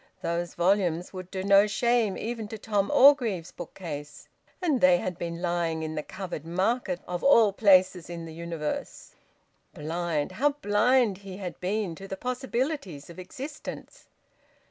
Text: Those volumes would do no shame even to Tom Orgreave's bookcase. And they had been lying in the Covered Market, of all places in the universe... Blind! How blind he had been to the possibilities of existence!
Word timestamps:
Those 0.23 0.55
volumes 0.55 1.13
would 1.13 1.29
do 1.29 1.43
no 1.43 1.67
shame 1.67 2.17
even 2.17 2.47
to 2.47 2.57
Tom 2.57 2.89
Orgreave's 2.89 3.51
bookcase. 3.51 4.27
And 4.59 4.81
they 4.81 4.97
had 4.97 5.15
been 5.19 5.43
lying 5.43 5.83
in 5.83 5.93
the 5.93 6.01
Covered 6.01 6.43
Market, 6.43 7.01
of 7.07 7.23
all 7.23 7.53
places 7.53 8.09
in 8.09 8.25
the 8.25 8.33
universe... 8.33 9.13
Blind! 9.75 10.31
How 10.31 10.53
blind 10.53 11.19
he 11.19 11.37
had 11.37 11.59
been 11.59 11.93
to 11.93 12.07
the 12.07 12.17
possibilities 12.17 13.11
of 13.11 13.19
existence! 13.19 14.07